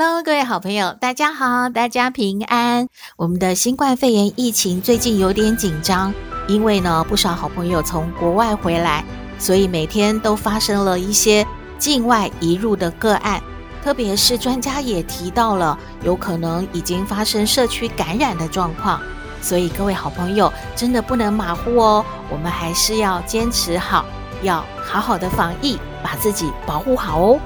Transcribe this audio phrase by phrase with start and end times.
[0.00, 2.86] Hello，各位好朋友，大家好，大家平安。
[3.16, 6.14] 我们的新冠肺炎疫情最近有点紧张，
[6.46, 9.04] 因为呢，不少好朋友从国外回来，
[9.40, 11.44] 所以每天都发生了一些
[11.80, 13.42] 境外移入的个案。
[13.82, 19.02] 特别是专家也提到了，有可能已经发生社区感染的状况。
[19.42, 24.04] 所以各位好朋友真的不能马虎哦，我们还是要坚持好，
[24.42, 27.40] 要好好的防疫，把自己保护好哦。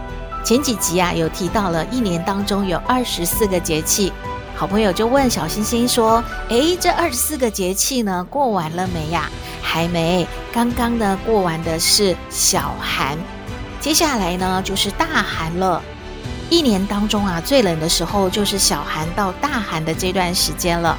[0.45, 4.13] 前几集啊，有提到了一年当中有二十四个节气，
[4.57, 9.31] 好朋友就问小星星说：“诶，这二十四个节气呢，过完了没呀？”
[9.63, 13.17] 还没，刚刚呢过完的是小寒，
[13.81, 15.81] 接下来呢就是大寒了。
[16.51, 20.99] 一年当中啊，最冷的时候就是小寒到大寒的这段时间了。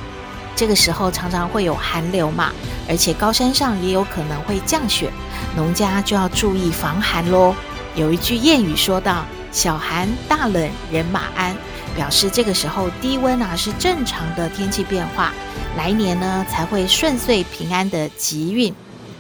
[0.56, 2.52] 这个时候常常会有寒流嘛，
[2.88, 5.12] 而且高山上也有可能会降雪，
[5.56, 7.54] 农家就要注意防寒喽。
[7.96, 11.56] 有一句谚语说道：“小寒大冷人马安”，
[11.96, 15.32] 表示这个时候低温啊是正常的天气变化，
[15.78, 18.74] 来年呢才会顺遂平安的吉运，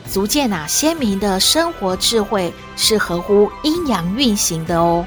[0.09, 5.05] 足见啊先民的生活智慧是合乎阴阳运行的哦。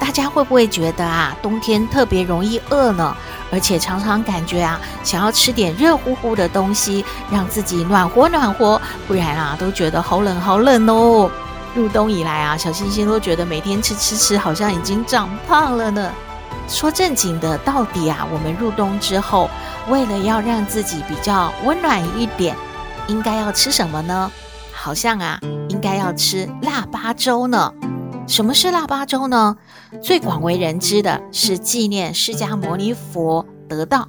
[0.00, 3.14] 大家会不会觉得啊冬天特别容易饿呢？
[3.52, 11.30] 而且常常感觉啊想要吃点热乎乎的东西，让自己暖和暖和，不然啊都觉得好冷好冷哦。
[11.74, 16.10] 入冬以来啊，小星星都觉得每天吃吃吃，好像已经长胖了呢。
[16.68, 19.50] 说正经的，到底啊，我们入冬之后，
[19.88, 22.56] 为了要让自己比较温暖一点，
[23.08, 24.30] 应该要吃什么呢？
[24.72, 27.72] 好像啊，应该要吃腊八粥呢。
[28.26, 29.56] 什么是腊八粥呢？
[30.00, 34.08] 最广为人知的是纪念释迦牟尼佛得道，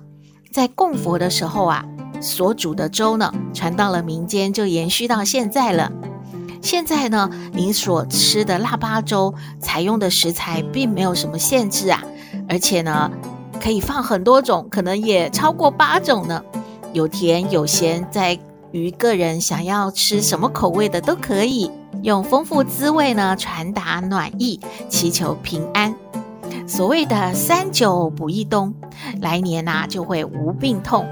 [0.54, 1.84] 在供佛的时候啊，
[2.22, 5.92] 所煮的粥呢，传到了民间，就延续到现在了。
[6.66, 12.04] 现在呢，您所吃的腊八粥采用的食材并没有什么限制啊，
[12.50, 13.12] 而且呢，
[13.62, 16.42] 可以放很多种，可能也超过八种呢。
[16.92, 18.40] 有甜有咸，在
[18.72, 21.70] 于个人想要吃什么口味的都可以，
[22.02, 24.60] 用丰富滋味呢传达暖意，
[24.90, 25.96] 祈求平安。
[26.66, 28.74] 所谓的三九补一冬，
[29.22, 31.06] 来年呐、就会无病痛。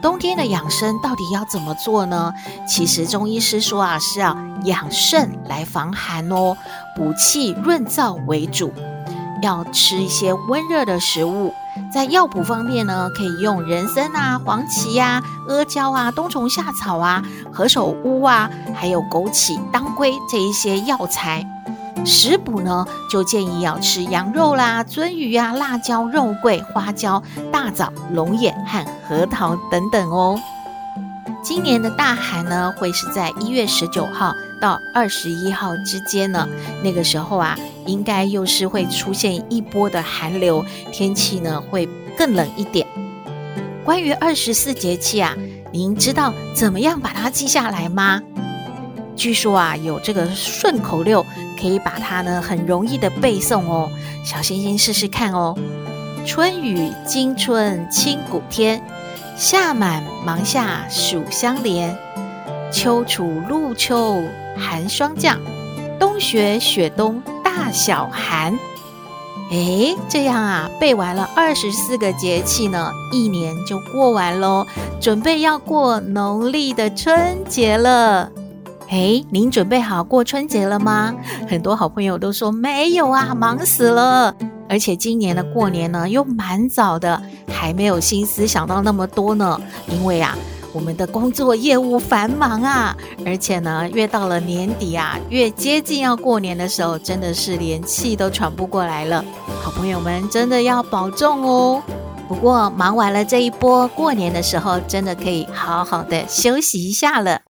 [0.00, 2.32] 冬天的养生到底要怎么做呢？
[2.66, 6.56] 其实中医师说啊，是要养肾来防寒哦，
[6.96, 8.72] 补气润燥为主，
[9.42, 11.52] 要吃一些温热的食物。
[11.92, 17.22] 在药补方面呢，可以用人参啊、黄芪呀、啊、阿胶啊、冬虫夏草啊、
[17.52, 21.46] 何首乌啊，还有枸杞、当归这一些药材。
[22.08, 30.40] 食补呢，就建议要吃羊肉啦、鳟鱼啊、辣椒、肉桂、花椒、大枣、龙眼和核桃等等哦。
[31.42, 36.48] 今年的大寒呢，会是在一月十九号到二十一号之间呢。
[36.82, 42.86] 那个时候啊，应该又是会出现一波的寒流，天气呢会更冷一点。
[43.84, 45.34] 关于二十四节气啊，
[45.70, 48.20] 您知道怎么样把它记下来吗？
[49.14, 51.24] 据说啊，有这个顺口溜，
[51.58, 53.90] 可以把它呢很容易的背诵哦。
[54.24, 55.56] 小星星试试看哦。
[56.26, 58.82] 春雨惊春清谷天，
[59.36, 61.96] 夏满芒夏暑相连，
[62.70, 64.22] 秋处露秋
[64.56, 65.38] 寒霜降，
[65.98, 68.58] 冬雪雪冬大小寒。
[69.50, 74.66] 诶，这样啊，背完了二十四个节气呢，一年就过完喽，
[75.00, 78.30] 准备要过农历的春节了。
[78.90, 81.14] 嘿，您准备好过春节了吗？
[81.46, 84.34] 很多好朋友都说没有啊，忙死了。
[84.66, 89.60] 而且今年的过年呢，又蛮早的，还没有心思想到那么多呢。
[89.88, 90.34] 因为啊，
[90.72, 92.96] 我们的工作业务繁忙啊，
[93.26, 99.22] 而且呢，越到了年底啊，越接近要过年的时候，真的是连气都喘不过来了。
[99.60, 101.82] 好朋友们真的要保重哦。
[102.26, 107.42] 不过忙完了这一波，过年的时候真的可以好好的休息一下了。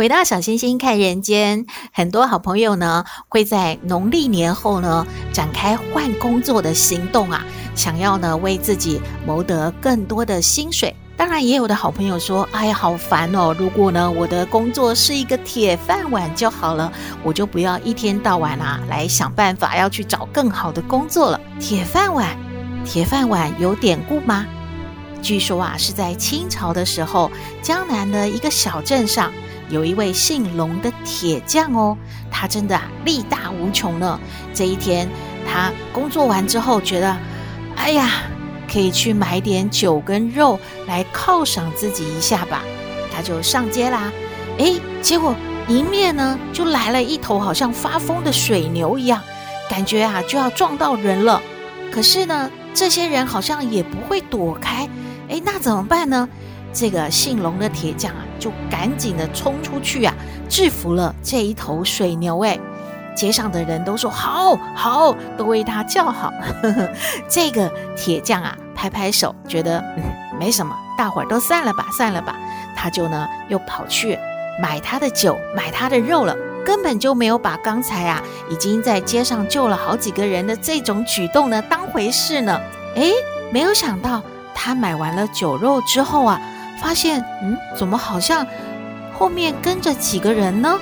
[0.00, 7.44] 回到小星星看人间，很多好朋友呢会在农历年后呢展开换工作的行动啊，
[7.74, 13.54] 想要呢为自己谋得更多的薪水，当然，也有的好朋友说：“哎呀，好烦哦！
[13.58, 16.90] 如果呢，我的工作是一个铁饭碗就好了，
[17.22, 22.34] 我就不要一天到晚啊来想办法要去找更好的工作了。”铁饭碗，
[22.86, 24.46] 铁饭碗有典故吗？
[25.20, 27.30] 据说啊，是在清朝的时候，
[27.60, 29.30] 江南的一个小镇上，
[29.70, 31.96] 有一位姓龙的铁匠哦，
[32.30, 34.20] 他真的啊力大无穷呢。
[34.52, 35.08] 这一天，
[35.50, 37.16] 他工作完之后，觉得，
[37.76, 38.10] 哎呀。
[38.72, 40.56] 可以去买点酒跟肉
[40.86, 42.62] 来犒赏自己一下吧，
[43.12, 44.12] 他就上街啦。
[44.60, 45.34] 哎，结果
[45.66, 49.20] 迎面呢就来了一头好像发疯的水牛一样，
[49.68, 51.42] 感觉啊就要撞到人了。
[51.90, 54.88] 可是呢，这些人好像也不会躲开。
[55.28, 56.28] 哎，那怎么办呢？
[56.72, 60.14] 这个姓龙的铁匠啊，就赶紧的冲出去啊，
[60.48, 62.40] 制服了这一头水牛。
[62.40, 62.58] 哎。
[63.12, 66.32] 街上的人都说好好，都为他叫好。
[67.28, 70.02] 这个铁匠啊，拍拍手，觉得嗯
[70.38, 72.36] 没什么，大伙儿都散了吧，散了吧。
[72.74, 74.16] 他就呢又跑去
[74.62, 76.34] 买他的酒，买他的肉了，
[76.64, 82.58] 根本就没有把刚才啊已经在街上救了好几个人的这种举动呢当回事呢。
[82.94, 83.12] 诶，
[83.52, 84.22] 没有想到
[84.54, 86.40] 他买完了酒肉之后啊，
[86.80, 88.46] 发现嗯，怎么好像
[89.12, 90.78] 后面跟着几个人呢？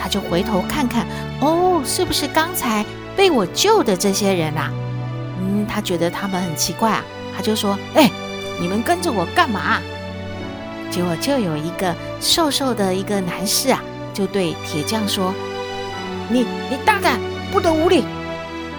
[0.00, 1.06] 他就回头看看，
[1.40, 2.84] 哦，是不是刚才
[3.16, 4.70] 被我救的这些人啊？
[5.40, 7.04] 嗯，他觉得他们很奇怪啊，
[7.36, 8.10] 他就说：“哎，
[8.60, 9.80] 你们跟着我干嘛？”
[10.90, 15.32] 结果就有一个瘦瘦的一个男士啊，就对铁匠说
[16.28, 17.18] ：“你你大胆，
[17.50, 18.04] 不得无礼！”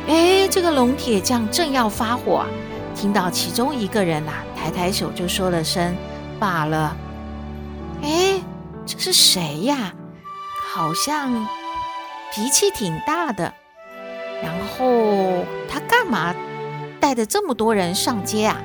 [0.07, 2.45] 哎，这个龙铁匠正要发火，
[2.95, 5.95] 听到其中一个人呐、啊，抬抬手就说了声
[6.39, 6.95] ：“罢了。”
[8.03, 8.41] 哎，
[8.85, 9.93] 这是谁呀？
[10.73, 11.47] 好像
[12.33, 13.53] 脾气挺大的，
[14.41, 16.33] 然后他干嘛
[16.99, 18.59] 带着这么多人上街啊？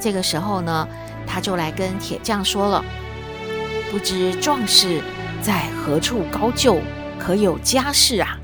[0.00, 0.88] 这个时候呢，
[1.26, 2.82] 他就来跟铁匠说了
[3.92, 5.02] ：“不知壮士
[5.42, 6.80] 在何处高就，
[7.18, 8.38] 可有家室啊？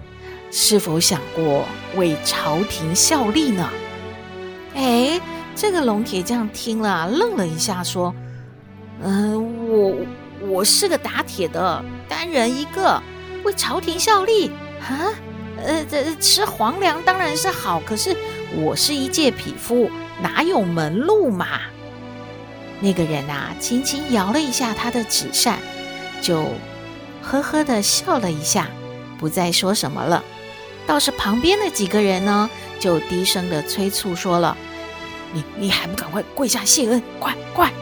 [0.51, 1.65] 是否想过
[1.97, 3.69] 为朝廷效力呢？”
[4.77, 5.19] 哎，
[5.57, 8.15] 这个龙铁匠听了，愣了一下，说
[9.03, 9.97] ：“嗯、我。”
[10.41, 13.03] 我是个打铁的，单人一个，
[13.43, 15.11] 为朝廷效力啊？
[15.57, 18.17] 呃，这吃皇粮当然是好，可是
[18.55, 19.91] 我是一介匹夫，
[20.23, 21.47] 哪有门路嘛？
[22.81, 25.59] 那个人啊，轻轻摇了一下他的纸扇，
[26.23, 26.45] 就
[27.21, 28.69] 呵呵的笑了一下，
[29.19, 30.23] 不再说什么了。
[30.87, 32.49] 倒是旁边的几个人呢，
[32.79, 34.57] 就低声的催促说了
[35.35, 37.73] ：“你你还不赶快跪下谢恩，快快！”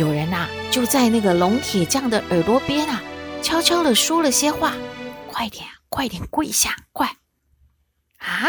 [0.00, 3.02] 有人呐、就在那个龙铁匠的耳朵边啊，
[3.42, 4.72] 悄悄地说了些话
[5.28, 7.06] ：“快点，快点跪下，快！”
[8.16, 8.48] 啊，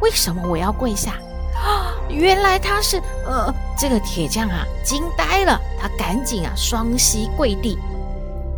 [0.00, 1.18] 为什么我要跪下？
[1.54, 2.96] 啊，原来他是……
[3.26, 7.76] 呃，这个铁匠啊，惊呆了，他赶紧啊，双膝跪地。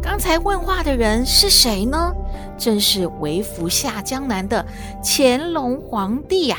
[0.01, 2.15] 刚才问话的人是谁呢？
[2.57, 4.65] 正是为服下江南的
[5.03, 6.59] 乾隆皇帝呀、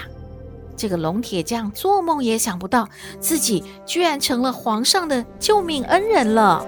[0.75, 2.87] 这个龙铁匠做梦也想不到，
[3.19, 6.65] 自己居然成了皇上的救命恩人了。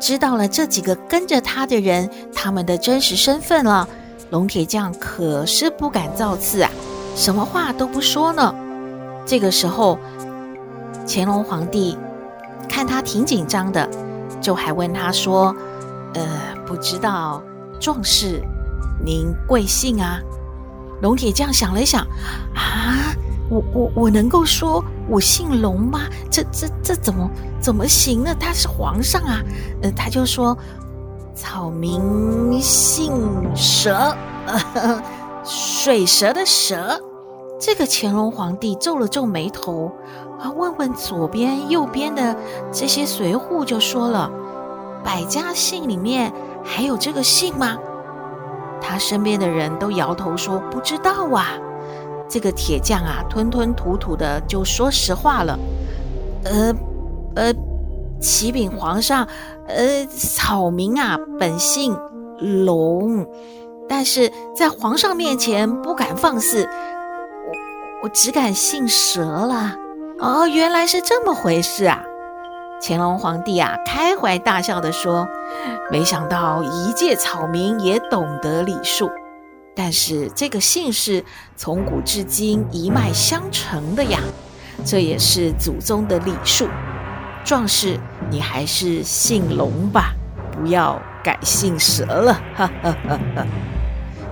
[0.00, 3.88] 知道了这几个跟着他的人，他们的真实身份了，
[4.30, 6.70] 龙铁匠可是不敢造次啊，
[7.14, 8.54] 什么话都不说呢。
[9.24, 9.98] 这个时候，
[11.06, 11.96] 乾隆皇帝
[12.68, 13.88] 看他挺紧张的，
[14.40, 15.54] 就还问他说
[16.14, 16.26] ：“呃，
[16.66, 17.42] 不知道
[17.80, 18.42] 壮士
[19.04, 20.20] 您贵姓啊？”
[21.00, 22.02] 龙铁匠想了想，
[22.54, 23.14] 啊。
[23.50, 26.00] 我我我能够说我姓龙吗？
[26.30, 28.34] 这这这怎么怎么行呢？
[28.38, 29.42] 他是皇上啊！
[29.82, 30.56] 呃，他就说
[31.34, 33.12] 草民姓
[33.54, 34.16] 蛇，
[35.44, 37.00] 水蛇的蛇。
[37.60, 39.92] 这个乾隆皇帝皱了皱眉头，
[40.40, 42.36] 啊，问问左边右边的
[42.72, 44.30] 这些随扈，就说了：
[45.04, 46.32] 百家姓里面
[46.64, 47.76] 还有这个姓吗？
[48.80, 51.58] 他身边的人都摇头说不知道啊。
[52.28, 55.58] 这个铁匠啊，吞吞吐吐的就说实话了，
[56.44, 56.74] 呃，
[57.36, 57.54] 呃，
[58.20, 59.26] 启禀皇上，
[59.68, 61.96] 呃，草民啊，本姓
[62.64, 63.26] 龙，
[63.88, 69.76] 但是在皇上面前不敢放肆，我我只敢姓蛇了。
[70.20, 72.02] 哦，原来是这么回事啊！
[72.80, 75.26] 乾隆皇帝啊，开怀大笑的说
[75.90, 79.10] ：“没想到一介草民也懂得礼数。”
[79.76, 81.24] 但是这个姓氏
[81.56, 84.20] 从古至今一脉相承的呀，
[84.84, 86.68] 这也是祖宗的礼数。
[87.44, 87.98] 壮士，
[88.30, 90.14] 你还是姓龙吧，
[90.52, 92.34] 不要改姓蛇了。
[92.54, 93.46] 哈哈哈哈。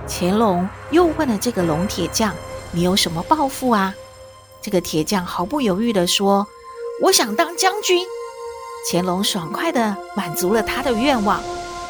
[0.07, 2.33] 乾隆又问了这个龙铁匠
[2.71, 3.93] ：“你有什么抱负啊？”
[4.61, 6.47] 这个铁匠毫不犹豫地说
[7.03, 8.05] ：“我想当将军。
[8.89, 11.41] 乾隆爽快地满足了他的愿望。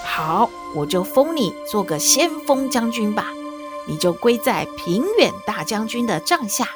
[0.04, 3.32] 好，我就封你做个先锋将军吧，
[3.86, 6.68] 你就归在平远大将军的帐下。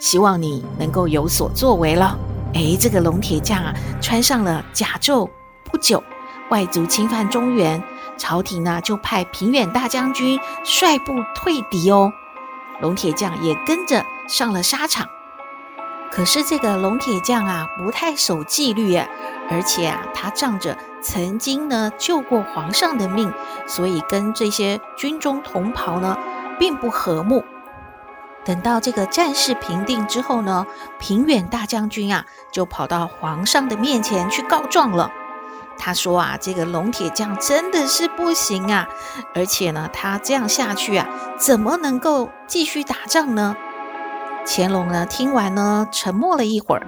[0.00, 2.18] 希望你能够有所作为了。
[2.54, 5.28] 哎，这个龙铁匠啊，穿上了甲胄，
[5.64, 6.02] 不久，
[6.48, 7.82] 外族侵犯中原，
[8.16, 12.12] 朝廷呢就派平远大将军率部退敌哦。
[12.80, 15.06] 龙铁匠也跟着上了沙场。
[16.10, 18.96] 可是这个龙铁匠啊，不太守纪律，
[19.48, 23.32] 而且啊，他仗着曾经呢救过皇上的命，
[23.66, 26.16] 所以跟这些军中同袍呢
[26.58, 27.44] 并不和睦。
[28.44, 30.66] 等到这个战事平定之后呢，
[30.98, 35.10] 平远大将军啊就跑到皇上的面前去告状了。
[35.78, 38.88] 他说啊，这个龙铁匠真的是不行啊，
[39.34, 43.56] 而且呢，他这样下去啊，怎么能够继续打仗呢？
[44.46, 46.86] 乾隆呢，听完呢，沉默了一会儿，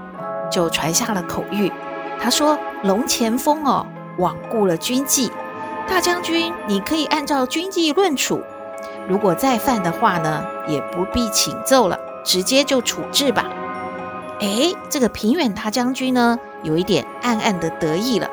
[0.51, 1.73] 就传下了口谕。
[2.21, 3.87] 他说：“龙前锋哦，
[4.23, 5.33] 罔顾了军纪，
[5.89, 8.41] 大将军，你可以按照军纪论处。
[9.09, 13.47] 如果再犯的话呢，也不必请奏了，直接就处置吧。”
[14.41, 18.31] 哎，这个平远大将军呢，有一点暗暗的得意了。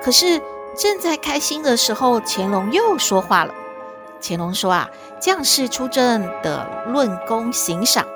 [0.00, 0.40] 可是
[0.76, 3.52] 正在开心的时候，乾隆又说话了。
[4.20, 4.88] 乾隆说：“啊，
[5.20, 8.06] 将士出征得论功行赏。”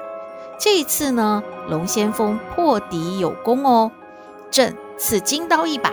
[0.59, 3.91] 这一次呢，龙先锋破敌有功哦，
[4.51, 5.93] 朕赐金刀一把，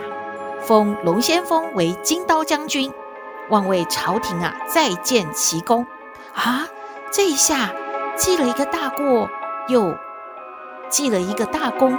[0.66, 2.90] 封龙先锋为金刀将军，
[3.50, 5.86] 望为朝廷啊再建奇功
[6.34, 6.66] 啊！
[7.12, 7.70] 这一下
[8.16, 9.28] 记了一个大过，
[9.68, 9.94] 又
[10.88, 11.96] 记了一个大功，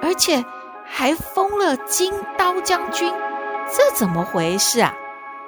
[0.00, 0.44] 而且
[0.84, 3.12] 还封了金刀将军，
[3.72, 4.94] 这怎么回事啊？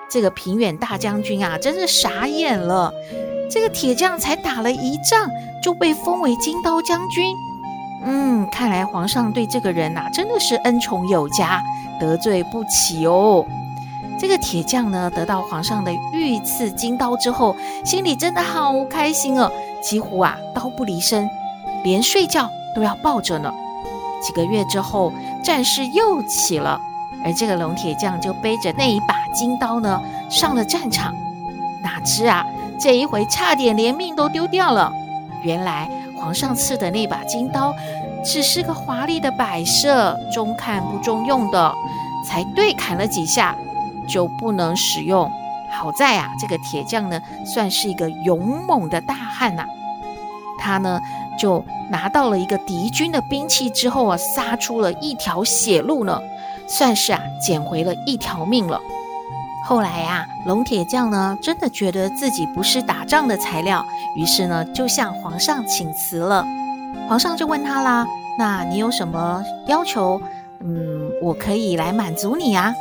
[0.08, 2.92] 这个平远大将军啊，真是傻眼了。
[3.48, 5.30] 这个铁匠才打了一仗，
[5.62, 7.32] 就被封为金刀将军。
[8.04, 11.62] 嗯，看来皇上对这个人呐、真的是恩宠有加，
[12.00, 13.44] 得罪不起哦。
[14.18, 19.50] 这个铁匠呢，得到皇上的御赐金刀之后，心里真的好开心哦，
[19.82, 21.28] 几乎啊刀不离身，
[21.84, 23.52] 连睡觉都要抱着呢。
[24.22, 25.12] 几个月之后，
[25.44, 26.80] 战事又起了，
[27.22, 30.00] 而这个龙铁匠就背着那一把金刀呢，
[30.30, 31.14] 上了战场。
[31.82, 32.44] 哪知啊，
[32.80, 34.90] 这一回差点连命都丢掉了。
[35.42, 37.74] 原来皇上赐的那把金刀，
[38.26, 41.72] 只是个华丽的摆设，中看不中用的，
[42.26, 43.56] 才对砍了几下
[44.08, 45.30] 就不能使用。
[45.70, 49.64] 好在啊，这个铁匠呢，算是一个勇猛的大汉呐、
[50.58, 51.00] 他呢
[51.38, 56.20] 就拿到了一个敌军的兵器之后啊，杀出了一条血路呢，
[56.66, 58.80] 算是啊捡回了一条命了。
[59.64, 63.84] 后来呀、啊，龙铁匠呢，真的觉得自己不是打仗的材料，
[64.16, 66.44] 于是呢，就向皇上请辞了。
[67.08, 68.06] 皇上就问他啦
[68.38, 70.20] ：“那你有什么要求？
[70.60, 72.74] 嗯，我可以来满足你啊。”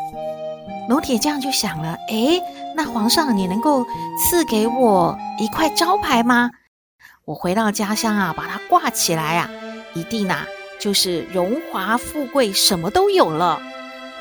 [0.90, 2.42] 龙铁匠就想了：“诶，
[2.76, 3.86] 那皇上你能够
[4.24, 6.50] 赐给我一块招牌吗？
[7.26, 9.50] 我回到家乡啊，把它挂起来啊，
[9.94, 10.46] 一定啊，
[10.80, 13.60] 就是荣华富贵，什么都有了。”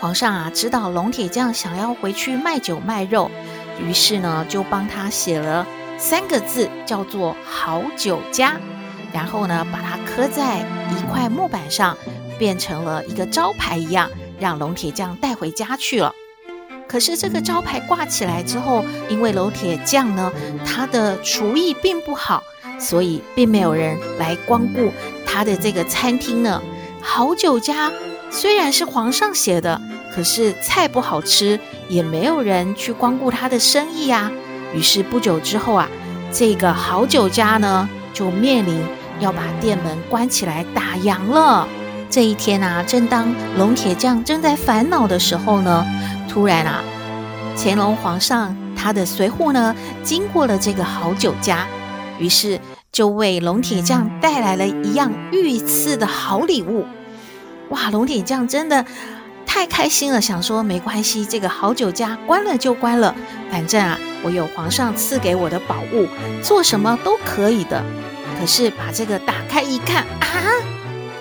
[0.01, 3.31] 皇上啊，知道龙铁匠想要回去卖酒卖肉，
[3.81, 8.57] 于是呢，就帮他写了三个字，叫做“好酒家”，
[9.15, 10.59] 然后呢，把它刻在
[10.91, 11.97] 一块木板上，
[12.39, 16.13] 变成了一个招牌一样，让龙铁匠带回家去了。
[16.89, 20.33] 可是这个招牌挂起来之后，因为龙铁匠呢，
[20.67, 22.43] 他的厨艺并不好，
[22.81, 24.93] 所以并没有人来光顾
[25.25, 26.61] 他的这个餐厅呢。
[27.01, 27.93] 好酒家
[28.31, 29.81] 虽然是皇上写的。
[30.15, 34.31] 可是菜不好吃，也没有人去光顾他的生意呀、
[34.73, 35.89] 于是不久之后啊，
[36.31, 38.81] 这个好酒家呢，就面临
[39.21, 41.67] 要把店门关起来打烊了。
[42.11, 45.85] 这一天啊，正当龙铁匠正在烦恼的时候呢，
[46.29, 46.83] 突然啊，
[47.57, 51.67] 乾隆皇上他的随扈呢，经过了这个好酒家，
[52.19, 52.61] 于是
[52.93, 56.87] 就为龙铁匠带来了一样御赐的好礼物。
[57.71, 58.85] 哇，龙铁匠真的。
[59.47, 63.15] 太开心了，想说没关系，这个好酒家关了就关了，
[63.53, 66.09] 反正啊，我有皇上赐给我的宝物，
[66.43, 67.81] 做什么都可以的。
[68.39, 70.27] 可是把这个打开一看啊，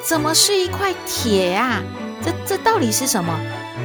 [0.04, 1.82] 怎么是一块铁呀？
[2.24, 3.38] 这这到底是什么？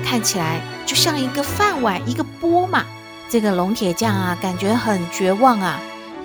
[0.05, 2.85] 看起来就像一个饭碗，一个钵嘛。
[3.29, 5.79] 这个龙铁匠啊，感觉很绝望啊。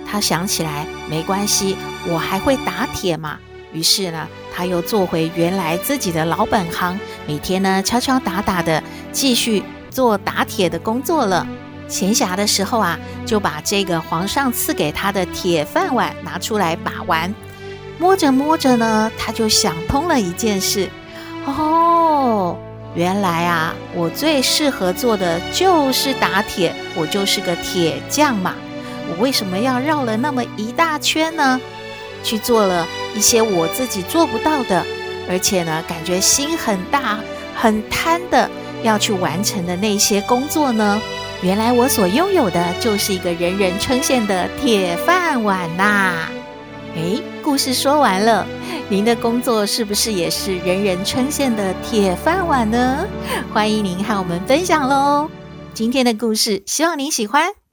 [0.06, 3.38] 他想起来，没关系，我还会打铁嘛。
[3.72, 11.46] 于是呢，他又做回原来自己的老本行，每天呢敲敲打打的继续做打铁的工作了。
[11.88, 17.32] 闲暇的时候啊，就把这个皇上赐给他的铁饭碗拿出来把玩。
[17.98, 20.88] 摸着摸着呢，他就想通了一件事：
[21.46, 22.56] 哦，
[22.94, 28.54] 原来啊，我最适合做的就是打铁，我就是个铁匠嘛。
[29.08, 31.60] 我为什么要绕了那么一大圈呢？
[32.22, 34.84] 去做了一些我自己做不到的，
[35.28, 37.18] 而且呢，感觉心很大、
[37.54, 38.50] 很贪的
[38.82, 41.00] 要去完成的那些工作呢？
[41.42, 46.28] 原来我所拥有的就是一个人人称羡的铁饭碗呐！
[46.96, 48.46] 哎，故事说完了，
[48.88, 53.06] 您的工作是不是也是人人称羡的铁饭碗呢？
[53.52, 55.28] 欢迎您和我们分享喽！
[55.74, 57.63] 今天的故事，希望您喜欢。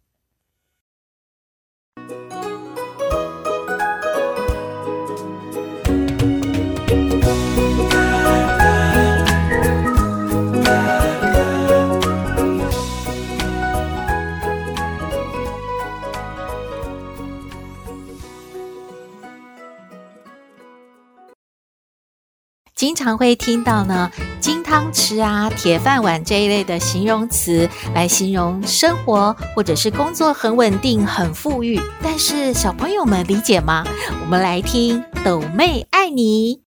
[22.92, 31.80] 经常会听到呢，金汤匙啊、铁饭碗这一类的形容词来形容生活或者是工作很稳定、很富裕。
[32.04, 33.86] 但是小朋友们理解吗？
[34.22, 36.64] 我们来听斗妹爱你。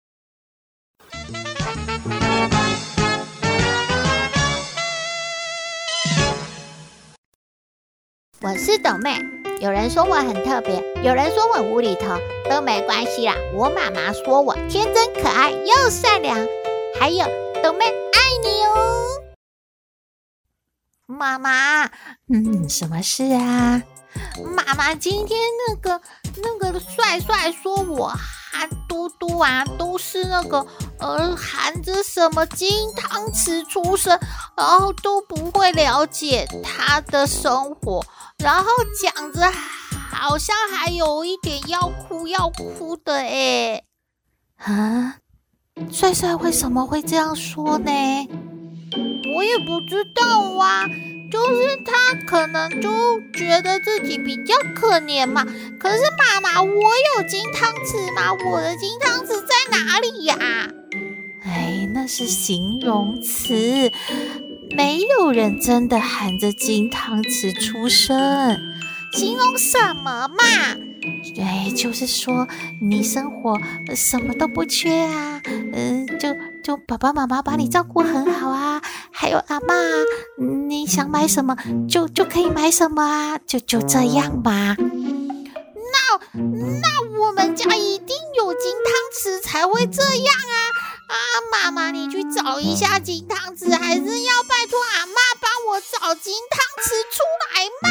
[8.41, 9.42] 我是斗妹。
[9.62, 12.19] 有人说我很特别，有人说我无厘头，
[12.50, 13.37] 都没关系啦。
[13.54, 16.37] 我妈妈说我天真可爱又善良，
[16.99, 17.25] 还有
[17.62, 19.07] 豆妹爱你哦，
[21.07, 21.85] 妈妈。
[22.28, 23.81] 嗯，什么事啊？
[24.45, 25.38] 妈妈今天
[25.69, 26.02] 那个
[26.42, 28.12] 那个帅帅说我
[28.53, 30.67] 和嘟嘟啊都是那个
[30.99, 34.19] 呃含着什么金汤匙出生，
[34.57, 38.05] 然后都不会了解他的生活。
[38.39, 38.69] 然后
[39.01, 39.51] 讲着，
[40.11, 43.83] 好像还有一点要哭要哭的哎，
[44.59, 45.17] 啊，
[45.91, 47.91] 帅帅为什么会这样说呢？
[49.35, 50.85] 我也不知道啊，
[51.33, 55.42] 就是他可能就觉得自己比较可怜嘛。
[55.79, 58.35] 可是妈妈，我有金汤匙吗？
[58.51, 60.37] 我的金汤匙在哪里呀？
[61.42, 63.90] 哎，那是形容词。
[64.77, 68.59] 没有人真的含着金汤匙出生，
[69.12, 70.37] 形容什么嘛？
[71.35, 72.47] 对，就是说
[72.81, 73.61] 你生活
[73.95, 75.42] 什么都不缺啊，
[75.73, 78.81] 嗯，就就爸爸妈妈把你照顾很好啊，
[79.23, 79.75] 还有阿妈，
[80.67, 81.57] 你想买什么
[81.89, 84.77] 就就可以买什么啊，就就这样吧。
[86.35, 86.41] 那
[86.81, 90.59] 那我们家一定有金汤匙才会这样啊。
[91.07, 91.15] 啊，
[91.53, 97.91] 妈妈，你去找一下金汤匙，还是要拜托阿妈帮我找金汤匙出来嘛？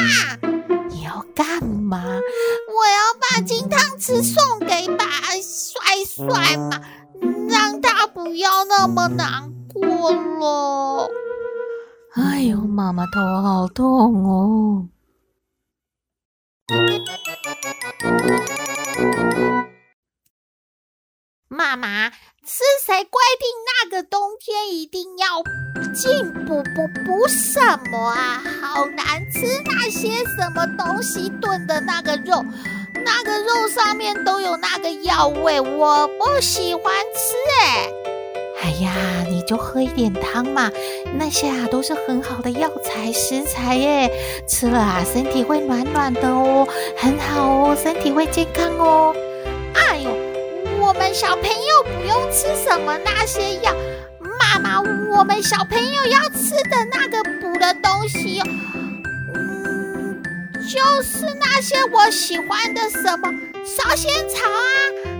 [0.90, 2.04] 你要干嘛？
[2.04, 5.06] 我要把金汤匙送给把
[5.42, 6.82] 帅帅嘛，
[7.48, 9.50] 让他不要那么难
[9.82, 11.10] 过了。
[12.16, 14.88] 哎呦，妈妈头好痛哦！
[21.48, 22.12] 妈妈。
[22.44, 23.48] 是谁规定
[23.84, 25.44] 那个冬天一定要
[25.94, 28.42] 进补补补什么啊？
[28.60, 29.62] 好难吃！
[29.64, 32.44] 那些什么东西炖的那个肉，
[33.06, 38.11] 那个肉上面都有那个药味，我不喜欢吃哎。
[38.64, 38.94] 哎呀，
[39.28, 40.72] 你就喝一点汤嘛，
[41.18, 44.10] 那些啊都是很好的药材食材耶，
[44.48, 49.16] 吃了啊身体会暖暖的哦，很好哦，身体会健康哦。
[49.74, 50.12] 哎呦，
[50.80, 53.74] 我们小朋友不用吃什么那些药，
[54.20, 58.42] 妈妈，我们小朋友要吃的那个补的东西，
[59.34, 60.22] 嗯，
[60.70, 63.28] 就是那些我喜欢的什么
[63.66, 64.70] 烧仙草啊，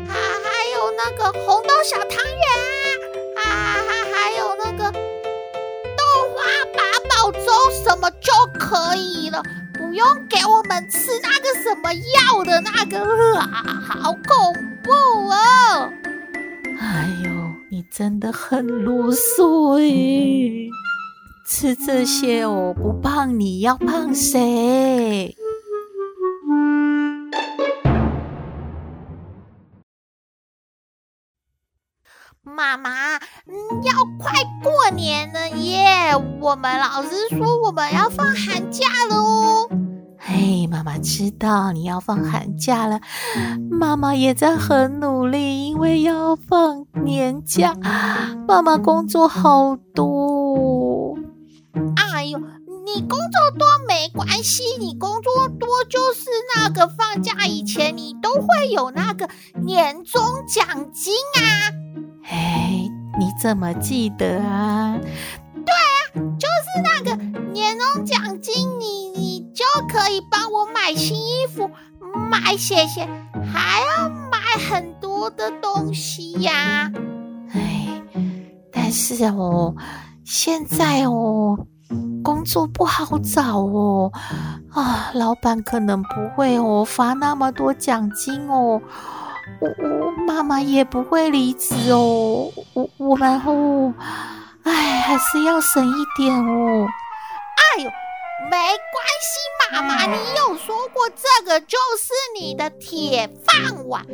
[0.08, 2.81] 还还有那个红豆小汤圆，
[3.52, 6.02] 还还有那个豆
[6.34, 6.42] 花
[6.74, 7.40] 八宝粥
[7.84, 14.92] 什么就可以了，不用给我们吃那个什么药的那个啊，好恐怖
[15.30, 15.92] 哦！
[16.80, 17.30] 哎呦，
[17.70, 20.70] 你真的很啰嗦诶！
[21.46, 25.36] 吃这些我，不胖你要胖谁？
[32.62, 33.16] 妈妈，
[33.48, 36.16] 嗯要快过年了耶！
[36.40, 39.68] 我们老师说我们要放寒假了哦。
[40.20, 43.02] 嘿，妈妈知道你要放寒假了，
[43.72, 47.74] 妈妈也在很努力，因为要放年假，
[48.48, 51.18] 妈妈工作好多。
[51.96, 52.38] 哎呦，
[52.86, 59.28] 你工作多没关系，你工作多就是那个放假以前你都会有那个
[59.64, 61.81] 年终奖金啊。
[62.30, 64.98] 哎，你怎么记得啊？
[65.54, 71.70] 对啊，就是那个年终奖金你，你就可以帮我买新衣服、
[72.30, 73.08] 买鞋鞋，
[73.54, 74.38] 还要买
[74.70, 76.92] 很多的东西呀。
[77.54, 78.02] 哎，
[78.72, 79.76] 但是哦，
[80.24, 81.68] 现在哦，
[82.24, 84.12] 工作不好找哦，
[84.72, 88.82] 啊，老板可能不会哦发那么多奖金哦。
[89.60, 93.94] 我我妈妈也不会离职哦，我我们哦，
[94.64, 96.88] 哎，还是要省一点哦。
[97.76, 97.90] 哎呦，
[98.50, 104.06] 没关系，妈妈，你有说过这个就是你的铁饭碗，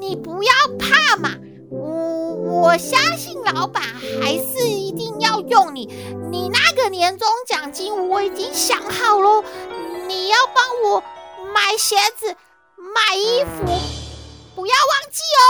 [0.00, 1.30] 你不要怕嘛。
[1.70, 3.82] 我我相信老板
[4.22, 5.86] 还是一定要用你。
[6.30, 9.42] 你那个年终奖金我已经想好了，
[10.06, 11.02] 你要帮我
[11.54, 12.36] 买鞋子、
[12.76, 14.01] 买衣服。
[14.62, 15.44] 不要忘记哦。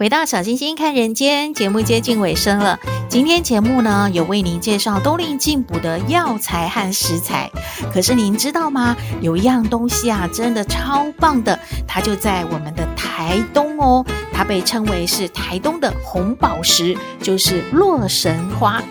[0.00, 7.50] 回到小星星看人间节目接近尾声了，今天节目呢有为您介绍冬令进补的药材和食材。
[7.92, 8.96] 可是您知道吗？
[9.20, 18.82] 有一样东西啊，真的超棒的，它就在我们的台东哦，它被称为是台东的红宝石，就是洛神花。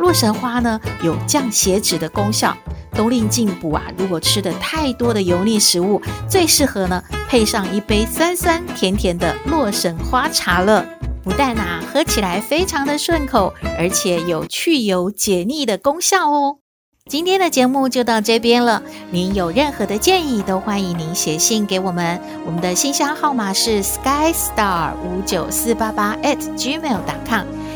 [0.00, 2.54] 洛神花呢有降血脂的功效。
[2.94, 10.84] 冬令进补啊，如果吃的太多的油腻食物，最适合呢配上一杯酸酸甜甜的洛神花茶了。
[11.22, 16.58] 不但啊喝起来非常的顺口，而且有去油解腻的功效哦。
[17.08, 27.46] 今天的节目就到这边了，您有任何的建议都欢迎您写信给我们，我们的信箱号码是 skystar 五九四八八 at gmail.com。